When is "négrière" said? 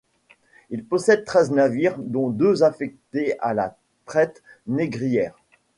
4.65-5.37